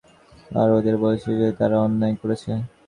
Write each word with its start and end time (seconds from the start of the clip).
আর 0.51 0.69
ওদের 0.77 0.95
বলতে 0.97 1.23
হবে 1.25 1.39
যে, 1.41 1.49
তারা 1.59 1.77
অন্যায় 1.85 2.15
করেছে। 2.21 2.51